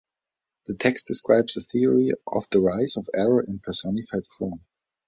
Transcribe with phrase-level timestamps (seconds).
[0.65, 4.61] The text describes a theory of the rise of Error in personified form.